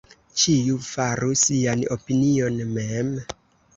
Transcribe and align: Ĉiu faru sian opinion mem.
Ĉiu 0.43 0.77
faru 0.85 1.29
sian 1.43 1.85
opinion 1.97 2.59
mem. 2.79 3.13